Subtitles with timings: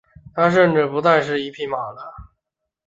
[0.33, 2.11] 他甚至不再是一匹马了。